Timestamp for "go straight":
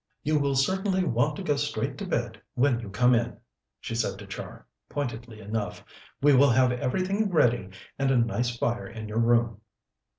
1.43-1.95